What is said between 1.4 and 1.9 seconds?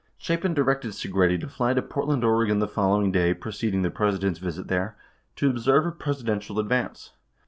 fly to